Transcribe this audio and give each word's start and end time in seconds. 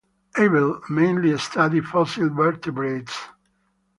Abel 0.35 0.81
mainly 0.89 1.37
studied 1.37 1.85
fossil 1.85 2.29
vertebrates. 2.31 3.15